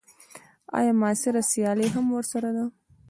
[0.77, 2.65] ایا معاصره سیالي هم ورسره ده.